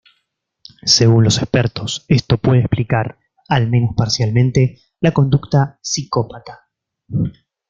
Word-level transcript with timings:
Según 0.87 1.23
los 1.23 1.37
expertos, 1.37 2.05
esto 2.07 2.39
puede 2.39 2.61
explicar 2.61 3.19
-al 3.49 3.69
menos 3.69 3.91
parcialmente- 3.95 4.81
la 4.99 5.11
conducta 5.13 5.77
psicópata. 5.83 6.61